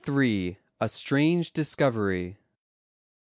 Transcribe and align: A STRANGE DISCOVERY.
A 0.79 0.87
STRANGE 0.89 1.51
DISCOVERY. 1.51 2.39